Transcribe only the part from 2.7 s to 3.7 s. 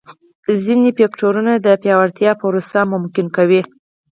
ممکنوي.